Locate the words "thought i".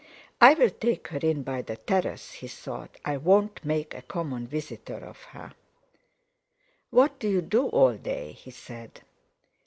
2.47-3.17